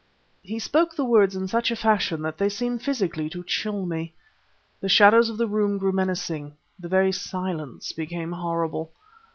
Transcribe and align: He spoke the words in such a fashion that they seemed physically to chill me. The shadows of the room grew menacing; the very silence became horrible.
He 0.41 0.57
spoke 0.57 0.95
the 0.95 1.05
words 1.05 1.35
in 1.35 1.47
such 1.47 1.69
a 1.69 1.75
fashion 1.75 2.23
that 2.23 2.39
they 2.39 2.49
seemed 2.49 2.81
physically 2.81 3.29
to 3.29 3.43
chill 3.43 3.85
me. 3.85 4.15
The 4.79 4.89
shadows 4.89 5.29
of 5.29 5.37
the 5.37 5.45
room 5.45 5.77
grew 5.77 5.91
menacing; 5.91 6.55
the 6.79 6.87
very 6.89 7.11
silence 7.11 7.91
became 7.91 8.31
horrible. 8.31 8.93